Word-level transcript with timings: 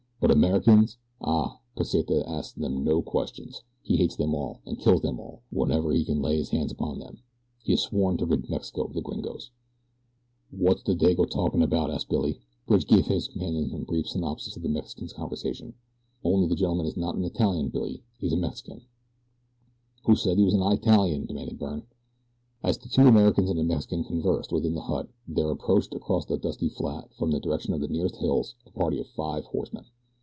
But 0.21 0.29
Americans! 0.29 0.99
Ah, 1.19 1.57
Pesita 1.75 2.23
asks 2.29 2.53
them 2.53 2.83
no 2.83 3.01
questions. 3.01 3.63
He 3.81 3.97
hates 3.97 4.15
them 4.15 4.35
all, 4.35 4.59
and 4.67 4.77
kills 4.77 5.01
them 5.01 5.19
all, 5.19 5.41
whenever 5.49 5.91
he 5.93 6.05
can 6.05 6.21
lay 6.21 6.37
his 6.37 6.49
hands 6.49 6.71
upon 6.71 6.99
them. 6.99 7.23
He 7.63 7.71
has 7.71 7.81
sworn 7.81 8.17
to 8.17 8.27
rid 8.27 8.47
Mexico 8.47 8.83
of 8.83 8.93
the 8.93 9.01
gringos." 9.01 9.49
"Wot's 10.51 10.83
the 10.83 10.93
Dago 10.93 11.25
talkin' 11.27 11.63
about?" 11.63 11.89
asked 11.89 12.07
Billy. 12.09 12.39
Bridge 12.67 12.85
gave 12.85 13.07
his 13.07 13.29
companion 13.29 13.73
a 13.73 13.79
brief 13.83 14.07
synopsis 14.09 14.55
of 14.55 14.61
the 14.61 14.69
Mexican's 14.69 15.11
conversation. 15.13 15.73
"Only 16.23 16.47
the 16.47 16.55
gentleman 16.55 16.85
is 16.85 16.95
not 16.95 17.15
an 17.15 17.23
Italian, 17.25 17.69
Billy," 17.69 17.93
he 18.19 18.29
concluded. 18.29 18.29
"He's 18.29 18.33
a 18.33 18.37
Mexican." 18.37 18.81
"Who 20.05 20.15
said 20.15 20.37
he 20.37 20.43
was 20.45 20.53
an 20.53 20.61
Eyetalian?" 20.61 21.25
demanded 21.25 21.57
Byrne. 21.57 21.87
As 22.61 22.77
the 22.77 22.89
two 22.89 23.07
Americans 23.07 23.49
and 23.49 23.57
the 23.57 23.63
Mexican 23.63 24.03
conversed 24.03 24.51
within 24.51 24.75
the 24.75 24.81
hut 24.81 25.09
there 25.27 25.49
approached 25.49 25.95
across 25.95 26.27
the 26.27 26.37
dusty 26.37 26.69
flat, 26.69 27.11
from 27.15 27.31
the 27.31 27.39
direction 27.39 27.73
of 27.73 27.81
the 27.81 27.87
nearer 27.87 28.11
hills, 28.19 28.53
a 28.67 28.69
party 28.69 28.99
of 28.99 29.07
five 29.07 29.45
horsemen. 29.45 29.85